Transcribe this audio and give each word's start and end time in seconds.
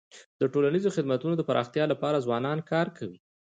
د 0.39 0.41
ټولنیزو 0.53 0.93
خدمتونو 0.95 1.33
د 1.37 1.41
پراختیا 1.49 1.83
لپاره 1.91 2.23
ځوانان 2.25 2.59
کار 2.71 2.87
کوي. 2.97 3.19